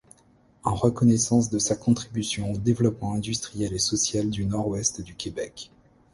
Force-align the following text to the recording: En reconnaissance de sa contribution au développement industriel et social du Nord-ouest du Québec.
En 0.63 0.73
reconnaissance 0.73 1.51
de 1.51 1.59
sa 1.59 1.75
contribution 1.75 2.53
au 2.53 2.57
développement 2.57 3.13
industriel 3.13 3.71
et 3.73 3.77
social 3.77 4.31
du 4.31 4.45
Nord-ouest 4.45 4.99
du 5.01 5.13
Québec. 5.13 5.69